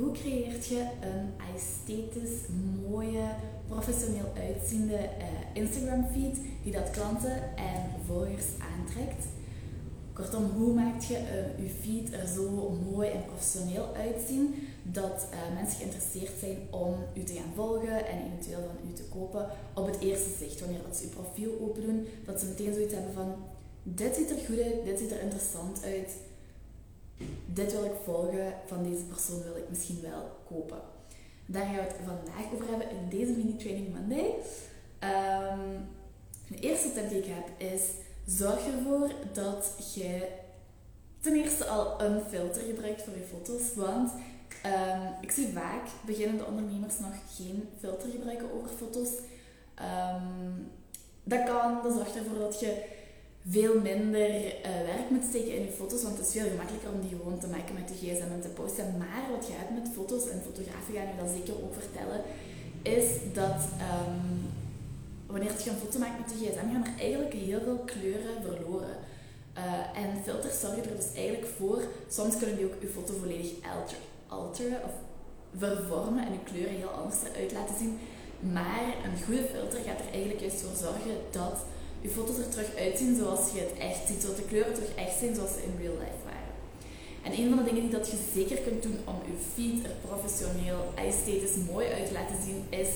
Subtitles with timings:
[0.00, 2.38] hoe creëert je een esthetisch,
[2.88, 3.24] mooie,
[3.68, 9.24] professioneel uitziende uh, Instagram feed die dat klanten en volgers aantrekt?
[10.12, 15.54] Kortom, hoe maak je uh, je feed er zo mooi en professioneel uitzien dat uh,
[15.54, 19.86] mensen geïnteresseerd zijn om u te gaan volgen en eventueel van u te kopen op
[19.86, 23.12] het eerste zicht, wanneer dat ze uw profiel open doen, dat ze meteen zoiets hebben
[23.12, 23.34] van
[23.82, 26.10] dit ziet er goed uit, dit ziet er interessant uit,
[27.46, 30.80] dit wil ik volgen, van deze persoon wil ik misschien wel kopen.
[31.46, 34.34] Daar gaan we het vandaag over hebben in deze mini-training Monday.
[35.00, 35.88] Um,
[36.48, 37.82] de eerste tip die ik heb is,
[38.26, 40.28] zorg ervoor dat je
[41.20, 43.74] ten eerste al een filter gebruikt voor je foto's.
[43.74, 44.12] Want
[44.66, 49.08] um, ik zie vaak beginnende ondernemers nog geen filter gebruiken over foto's.
[49.78, 50.70] Um,
[51.24, 52.84] dat kan, dat zorgt ervoor dat je
[53.48, 57.00] veel minder uh, werk moet steken in je foto's, want het is veel gemakkelijker om
[57.00, 58.96] die gewoon te maken met je gsm en te posten.
[58.98, 62.20] Maar wat je hebt met foto's, en fotografen gaan je dat zeker ook vertellen,
[62.82, 64.20] is dat um,
[65.26, 68.96] wanneer je een foto maakt met je gsm, gaan er eigenlijk heel veel kleuren verloren.
[69.58, 73.50] Uh, en filters zorgen er dus eigenlijk voor, soms kunnen die ook je foto volledig
[73.74, 74.94] alteren, alteren of
[75.58, 77.98] vervormen en je kleuren heel anders eruit laten zien.
[78.40, 81.56] Maar een goede filter gaat er eigenlijk juist voor zorgen dat
[82.00, 84.20] je foto's er terug uitzien zoals je het echt ziet.
[84.20, 86.54] Zodat de kleuren terug echt zijn zoals ze in real life waren.
[87.22, 89.96] En een van de dingen die dat je zeker kunt doen om je feed er
[90.08, 92.88] professioneel, esthetisch mooi uit te laten zien, is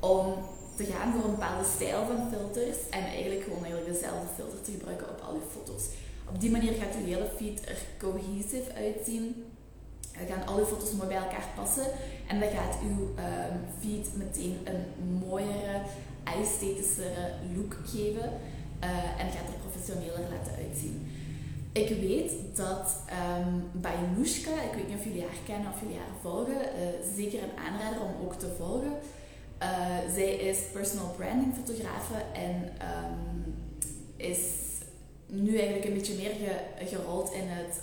[0.00, 0.34] om
[0.76, 4.70] te gaan voor een bepaalde stijl van filters en eigenlijk gewoon eigenlijk dezelfde filter te
[4.70, 5.84] gebruiken op al je foto's.
[6.28, 9.44] Op die manier gaat je hele feed er cohesive uitzien.
[10.18, 11.86] Dan gaan al je foto's mooi bij elkaar passen
[12.26, 14.84] en dan gaat uw um, feed meteen een
[15.28, 15.80] mooiere,
[16.24, 18.30] esthetischere look geven
[18.84, 21.10] uh, en gaat er professioneler laten uitzien.
[21.72, 22.96] Ik weet dat
[23.38, 27.58] um, ik weet niet of jullie haar kennen of jullie haar volgen, uh, zeker een
[27.66, 28.92] aanrader om ook te volgen.
[30.14, 33.54] Zij is personal branding fotografe en um,
[34.16, 34.38] is
[35.26, 37.82] nu eigenlijk een beetje meer ge, gerold in het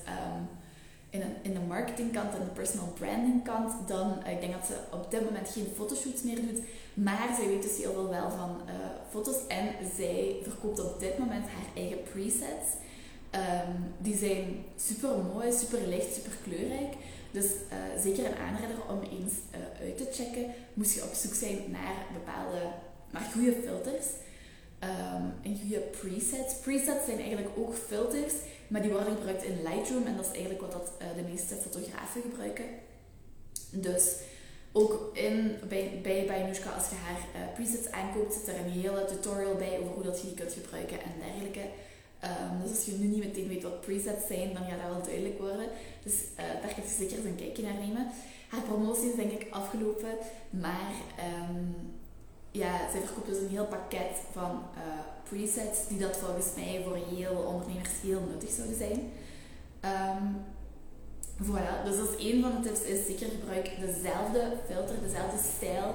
[1.13, 5.11] in, in de marketingkant en de personal branding kant dan, ik denk dat ze op
[5.11, 6.59] dit moment geen fotoshoots meer doet,
[6.93, 8.73] maar zij weet dus heel veel wel van uh,
[9.09, 9.65] foto's en
[9.97, 12.69] zij verkoopt op dit moment haar eigen presets.
[13.35, 16.93] Um, die zijn super mooi, super licht, super kleurrijk.
[17.31, 19.33] Dus uh, zeker een aanrader om eens
[19.81, 20.53] uit te checken.
[20.73, 22.61] Moest je op zoek zijn naar bepaalde,
[23.11, 24.05] maar goede filters.
[24.83, 26.53] Um, en goede presets.
[26.53, 28.33] Presets zijn eigenlijk ook filters
[28.73, 31.55] maar die worden gebruikt in Lightroom en dat is eigenlijk wat dat, uh, de meeste
[31.55, 32.65] fotografen gebruiken.
[33.69, 34.15] Dus
[34.71, 38.71] ook in, bij, bij, bij Nushka, als je haar uh, presets aankoopt, zit er een
[38.71, 41.65] hele tutorial bij over hoe dat je die kunt gebruiken en dergelijke.
[42.23, 45.03] Um, dus als je nu niet meteen weet wat presets zijn, dan gaat dat wel
[45.03, 45.69] duidelijk worden.
[46.03, 48.07] Dus uh, daar kun je zeker eens een kijkje naar nemen.
[48.49, 50.13] Haar promotie is denk ik afgelopen,
[50.49, 50.93] maar
[51.49, 51.75] um,
[52.53, 54.81] ja, zij verkoopt dus een heel pakket van uh,
[55.29, 58.99] presets die dat volgens mij voor heel ondernemers heel nuttig zouden zijn.
[59.91, 60.25] Um,
[61.47, 65.93] voilà, dus dat is één van de tips is zeker gebruik dezelfde filter, dezelfde stijl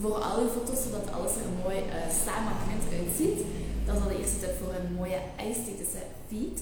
[0.00, 1.94] voor al je foto's, zodat alles er mooi uh,
[2.24, 3.38] samenhangend uitziet.
[3.86, 6.58] Dat is al de eerste tip voor een mooie esthetische feed.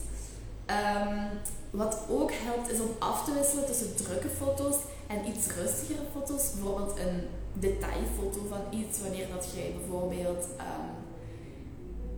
[0.79, 1.29] Um,
[1.71, 4.77] wat ook helpt is om af te wisselen tussen drukke foto's
[5.07, 6.53] en iets rustigere foto's.
[6.53, 7.19] Bijvoorbeeld een
[7.61, 10.91] detailfoto van iets wanneer dat jij bijvoorbeeld um,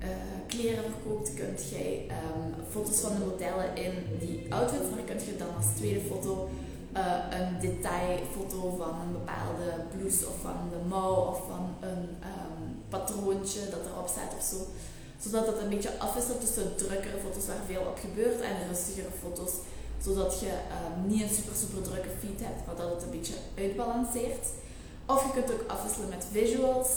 [0.02, 0.08] uh,
[0.46, 5.36] kleren verkoopt, kunt jij um, foto's van de modellen in die outfits, maar kunt je
[5.36, 6.48] dan als tweede foto
[6.96, 12.82] uh, een detailfoto van een bepaalde blouse of van de mouw of van een um,
[12.88, 14.56] patroontje dat erop staat of zo.
[15.24, 19.52] Zodat het een beetje afwisselt tussen drukkere foto's waar veel op gebeurt en rustigere foto's.
[20.02, 20.52] Zodat je
[21.06, 24.46] niet een super super drukke feed hebt, maar dat het een beetje uitbalanceert.
[25.10, 26.88] Of je kunt ook afwisselen met visuals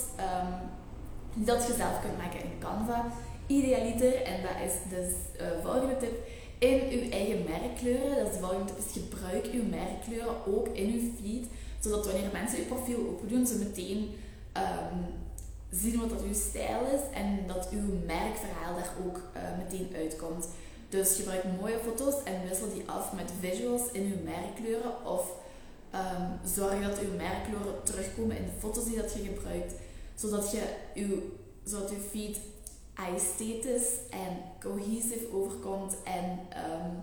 [1.33, 3.05] dat je zelf kunt maken in Canva.
[3.47, 8.15] Idealiter, en dat is de uh, volgende tip, in uw eigen merkkleuren.
[8.15, 11.45] Dat is de volgende tip, is gebruik uw merkkleuren ook in uw feed.
[11.79, 14.15] Zodat wanneer mensen uw profiel open doen, ze meteen
[14.57, 15.05] um,
[15.69, 20.47] zien wat dat uw stijl is en dat uw merkverhaal daar ook uh, meteen uitkomt.
[20.89, 25.31] Dus gebruik mooie foto's en wissel die af met visuals in uw merkkleuren of
[25.93, 29.73] um, zorg dat uw merkkleuren terugkomen in de foto's die dat je gebruikt
[30.15, 30.63] zodat je
[30.93, 31.21] uw,
[31.63, 32.39] zodat uw feed
[33.15, 36.39] esthetisch en cohesief overkomt en
[36.71, 37.01] um,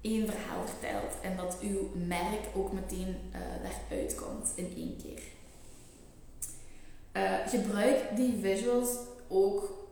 [0.00, 1.20] één verhaal vertelt.
[1.22, 5.22] En dat uw merk ook meteen uh, daaruit komt in één keer.
[7.12, 8.88] Uh, gebruik die visuals
[9.28, 9.83] ook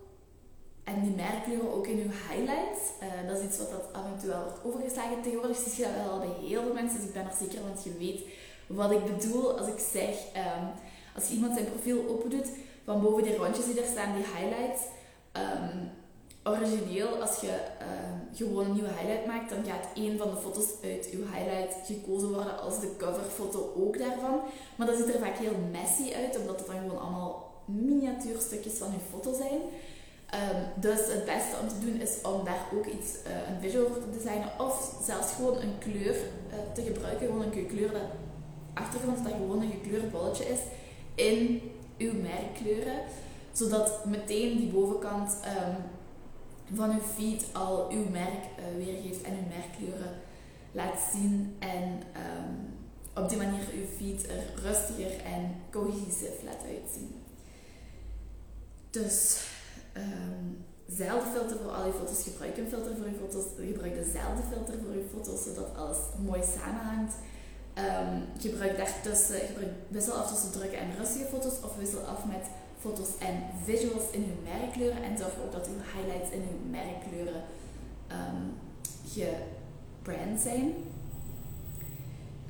[0.84, 2.80] en die merkkleuren ook in uw highlights.
[3.02, 5.22] Uh, dat is iets wat dat af en toe wel wordt overgeslagen.
[5.22, 7.70] Tegenwoordig zie je dat wel bij heel veel mensen, dus ik ben er zeker van
[7.74, 8.20] dat je weet
[8.66, 10.66] wat ik bedoel als ik zeg, um,
[11.14, 12.48] als je iemand zijn profiel open doet,
[12.84, 14.82] van boven die rondjes die er staan, die highlights,
[15.32, 15.90] um,
[16.44, 17.46] origineel, als je
[17.80, 21.74] uh, gewoon een nieuwe highlight maakt, dan gaat één van de foto's uit uw highlight
[21.86, 24.40] gekozen worden als de coverfoto ook daarvan.
[24.76, 28.88] Maar dat ziet er vaak heel messy uit, omdat het dan gewoon allemaal miniatuurstukjes van
[28.88, 29.60] uw foto zijn.
[30.34, 33.86] Um, dus het beste om te doen is om daar ook iets, uh, een visual
[33.86, 37.26] voor te designen of zelfs gewoon een kleur uh, te gebruiken.
[37.26, 38.00] Gewoon een gekleurde
[38.74, 40.58] achtergrond, dat gewoon een gekleurd bolletje is
[41.14, 43.00] in uw merkkleuren.
[43.52, 45.76] Zodat meteen die bovenkant um,
[46.76, 50.14] van uw feed al uw merk uh, weergeeft en uw merkkleuren
[50.72, 51.56] laat zien.
[51.58, 52.74] En um,
[53.22, 57.22] op die manier uw feed er rustiger en cohesief laat uitzien.
[58.90, 59.40] Dus
[59.96, 62.22] um, zelfde filter voor al je foto's.
[62.22, 63.44] Gebruik een filter voor je foto's.
[63.72, 67.14] Gebruik dezelfde filter voor je foto's, zodat alles mooi samenhangt.
[67.78, 72.46] Um, gebruik daartussen, gebruik wissel af tussen drukke en rustige foto's of wissel af met
[72.80, 77.42] foto's en visuals in hun merkkleuren en zorg ook dat uw highlights in hun merkkleuren
[78.08, 78.54] um,
[79.06, 80.74] gebrand zijn.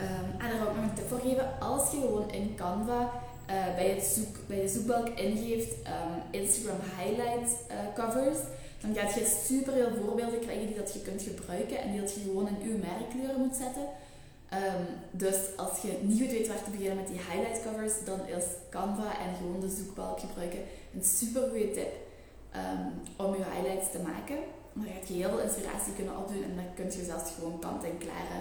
[0.01, 1.61] Um, en wil ik nog een tip voor geven.
[1.61, 3.11] Als je gewoon in Canva
[3.53, 8.39] uh, bij, het zoek, bij de zoekbalk ingeeft um, Instagram highlight uh, covers,
[8.81, 12.15] dan gaat je super veel voorbeelden krijgen die dat je kunt gebruiken en die dat
[12.15, 13.87] je gewoon in uw merkkleuren moet zetten.
[14.53, 18.21] Um, dus als je niet goed weet waar te beginnen met die highlight covers, dan
[18.27, 20.59] is Canva en gewoon de zoekbalk gebruiken
[20.95, 21.93] een super goede tip
[22.57, 22.93] um,
[23.27, 24.37] om je highlights te maken.
[24.73, 28.41] Daar ga je heel veel inspiratie kunnen opdoen en dan kun je zelfs gewoon kant-en-klare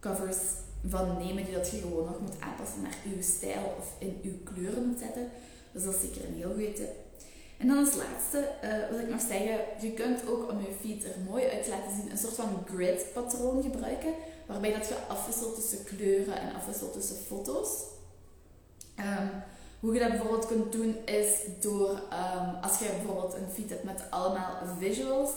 [0.00, 0.38] covers
[0.86, 4.42] van nemen die dat je gewoon nog moet aanpassen naar uw stijl of in uw
[4.44, 5.28] kleuren moet zetten.
[5.72, 6.90] Dus dat is zeker een heel goede tip.
[7.58, 11.04] En dan als laatste uh, wil ik nog zeggen, je kunt ook om je feed
[11.04, 14.12] er mooi uit te laten zien een soort van grid patroon gebruiken,
[14.46, 17.68] waarbij dat je afwisselt tussen kleuren en afwisselt tussen foto's.
[18.98, 19.30] Um,
[19.80, 21.28] hoe je dat bijvoorbeeld kunt doen is
[21.60, 25.30] door, um, als je bijvoorbeeld een feed hebt met allemaal visuals,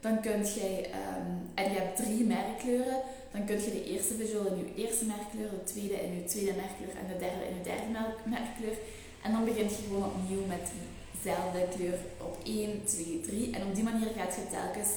[0.00, 3.00] dan kun je, um, en je hebt drie merkkleuren,
[3.32, 6.54] dan kun je de eerste visual in je eerste merkkleur, de tweede in je tweede
[6.62, 7.88] merkkleur en de derde in je derde
[8.24, 8.76] merkkleur.
[9.22, 10.66] En dan begint je gewoon opnieuw met
[11.16, 11.98] dezelfde kleur
[12.28, 13.54] op 1, 2, 3.
[13.54, 14.90] En op die manier gaat je telkens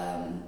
[0.00, 0.42] um,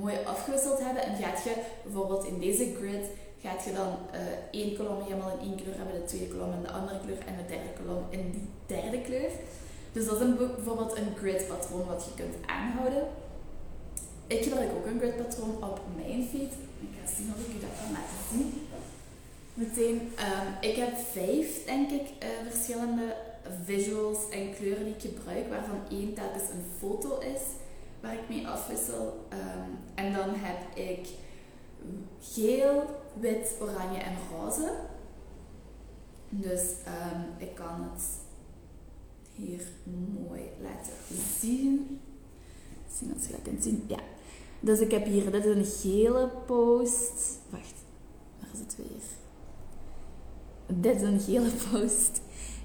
[0.00, 1.02] mooi afgewisseld hebben.
[1.02, 1.54] En gaat je
[1.84, 3.06] bijvoorbeeld in deze grid
[3.42, 4.20] gaat je dan uh,
[4.60, 7.36] één kolom helemaal in één kleur hebben, de tweede kolom in de andere kleur en
[7.36, 9.30] de derde kolom in die derde kleur.
[9.92, 13.02] Dus dat is een, bijvoorbeeld een grid patroon wat je kunt aanhouden.
[14.26, 16.52] Ik gebruik ook een grid patroon op mijn feed.
[16.80, 18.52] Ik ga zien of ik u dat kan laten zien.
[19.54, 23.16] Meteen, um, ik heb vijf, denk ik, uh, verschillende
[23.64, 27.40] visuals en kleuren die ik gebruik, waarvan één telkens een foto is
[28.00, 29.26] waar ik mee afwissel.
[29.32, 31.08] Um, en dan heb ik
[32.20, 32.82] geel,
[33.20, 34.72] wit, oranje en roze.
[36.28, 38.02] Dus um, ik kan het
[39.34, 39.62] hier
[40.14, 40.92] mooi laten
[41.40, 42.00] zien.
[42.98, 43.84] Zien als je dat kunt zien.
[43.86, 43.98] Ja.
[44.60, 47.38] Dus ik heb hier, dit is een gele post.
[47.50, 47.74] Wacht,
[48.40, 49.04] waar is het weer?
[50.78, 52.20] Dit is een gele post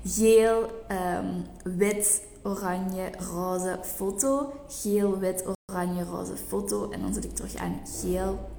[0.05, 1.45] geel, um,
[1.77, 4.53] wit, oranje, roze foto.
[4.67, 6.89] Geel, wit, oranje, roze foto.
[6.89, 8.49] En dan zet ik terug aan geel.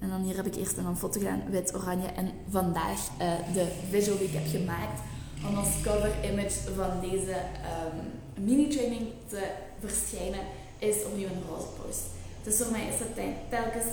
[0.00, 2.06] En dan hier heb ik eerst een foto gedaan, wit, oranje.
[2.06, 5.00] En vandaag uh, de visual die ik heb gemaakt
[5.48, 10.40] om als cover image van deze um, mini-training te verschijnen,
[10.78, 12.02] is opnieuw een roze post.
[12.42, 13.84] Dus voor mij is dat telkens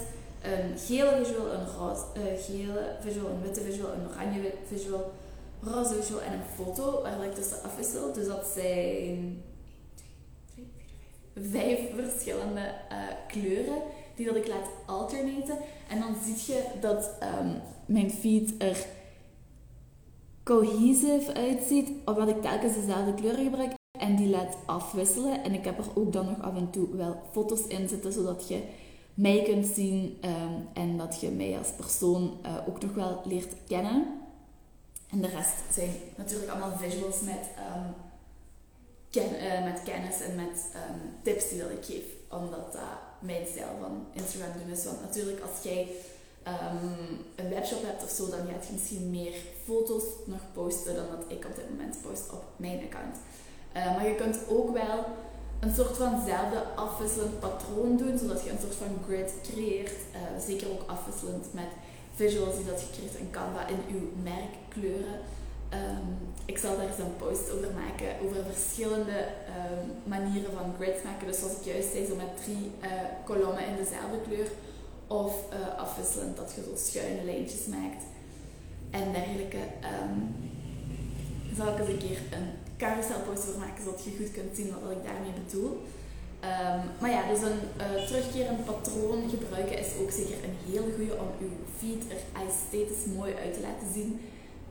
[0.41, 5.11] een gele visual, een roze, uh, gele visual, een witte visual, een oranje visual,
[5.61, 8.13] roze visual en een foto waar ik tussen afwissel.
[8.13, 9.43] Dus dat zijn
[11.35, 13.81] vijf verschillende uh, kleuren
[14.15, 15.57] die dat ik laat alternaten.
[15.89, 17.11] En dan zie je dat
[17.41, 18.85] um, mijn feed er
[20.43, 25.43] cohesive uitziet, omdat ik telkens dezelfde kleuren gebruik en die laat afwisselen.
[25.43, 28.47] En ik heb er ook dan nog af en toe wel foto's in zitten, zodat
[28.47, 28.61] je
[29.13, 33.53] mij kunt zien um, en dat je mij als persoon uh, ook nog wel leert
[33.67, 34.21] kennen.
[35.09, 37.49] En de rest zijn natuurlijk allemaal visuals met,
[39.09, 42.03] ken, uh, met kennis en met um, tips die dat ik geef.
[42.29, 42.81] Omdat dat
[43.19, 44.85] mijn stijl van Instagram doen is.
[44.85, 45.87] Want natuurlijk als jij
[47.35, 49.33] een webshop hebt of zo, dan gaat je misschien meer
[49.63, 53.17] foto's nog posten dan dat ik op dit moment post op mijn account.
[53.75, 55.05] Uh, maar je kunt ook wel
[55.59, 59.91] een soort vanzelfde afwisselend patroon doen, zodat je een soort van grid creëert.
[59.91, 61.71] Uh, zeker ook afwisselend met
[62.15, 65.19] visuals die dat je creëert in Canva in uw merkkleuren.
[65.69, 66.09] Ehm,
[66.45, 69.19] ik zal daar eens een post over maken, over verschillende
[69.55, 71.27] ehm, manieren van grids maken.
[71.27, 72.89] Dus zoals ik juist zei, zo met drie uh,
[73.25, 74.47] kolommen in dezelfde kleur.
[75.07, 75.35] Of
[75.77, 78.03] afwisselend, dat je zo schuine lijntjes maakt.
[78.89, 79.57] En dergelijke.
[79.57, 80.35] Um,
[81.55, 84.91] zal ik eens een keer een carouselpost over maken, zodat je goed kunt zien wat
[84.97, 85.71] ik daarmee bedoel.
[86.51, 91.15] Um, maar ja, dus een uh, terugkerend patroon gebruiken is ook zeker een heel goede
[91.23, 94.19] om uw feed er esthetisch mooi uit te laten zien.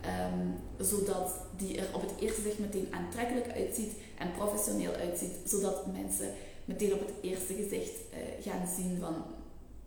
[0.05, 5.33] Um, zodat die er op het eerste zicht meteen aantrekkelijk uitziet en professioneel uitziet.
[5.45, 6.31] Zodat mensen
[6.65, 9.15] meteen op het eerste gezicht uh, gaan zien van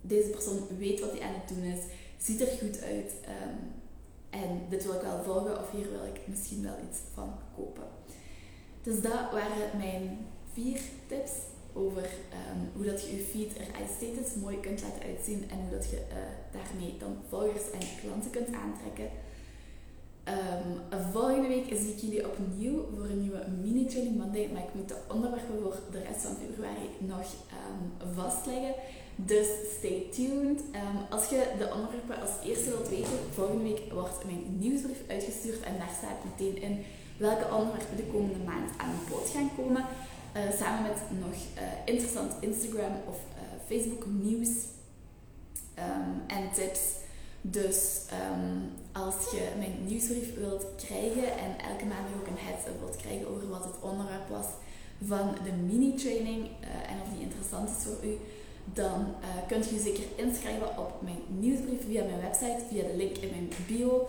[0.01, 1.83] deze persoon weet wat hij aan het doen is,
[2.17, 3.11] ziet er goed uit.
[3.25, 3.57] Um,
[4.29, 7.96] en dit wil ik wel volgen of hier wil ik misschien wel iets van kopen.
[8.87, 10.17] Dus dat waren mijn
[10.53, 11.31] vier tips
[11.73, 15.77] over um, hoe dat je je feed er esthetisch mooi kunt laten uitzien en hoe
[15.77, 16.17] dat je uh,
[16.51, 19.09] daarmee dan volgers en klanten kunt aantrekken.
[20.35, 24.87] Um, volgende week zie ik jullie opnieuw voor een nieuwe mini-training Monday, maar ik moet
[24.87, 27.27] de onderwerpen voor de rest van februari nog
[27.59, 28.73] um, vastleggen.
[29.15, 30.61] Dus stay tuned.
[31.09, 35.77] als je de onderwerpen als eerste wilt weten, volgende week wordt mijn nieuwsbrief uitgestuurd en
[35.77, 36.83] daar staat meteen in
[37.17, 39.85] welke onderwerpen de komende maand aan bod gaan komen.
[40.35, 44.49] Uh, samen met nog uh, interessant Instagram of uh, Facebook nieuws
[45.79, 46.81] um, en tips.
[47.41, 52.95] Dus um, als je mijn nieuwsbrief wilt krijgen en elke maand ook een heads-up wilt
[52.95, 54.45] krijgen over wat het onderwerp was
[55.05, 56.47] van de mini-training
[56.87, 58.17] en of die interessant is voor u,
[58.73, 59.05] dan
[59.47, 63.49] kunt u zeker inschrijven op mijn nieuwsbrief via mijn website, via de link in mijn
[63.67, 64.07] bio.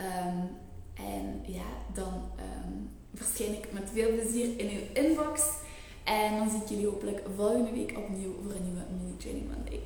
[0.00, 0.48] Um,
[0.98, 2.12] en ja, dan
[3.14, 5.42] verschijn ik met veel plezier in uw inbox.
[6.04, 9.80] En dan zie ik jullie hopelijk volgende week opnieuw voor een nieuwe mini-training Monday.